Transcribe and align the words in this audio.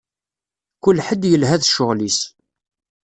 Kul 0.83 0.97
ḥedd 1.07 1.23
yelha 1.27 1.55
d 1.61 1.63
cceɣl-is. 1.67 2.19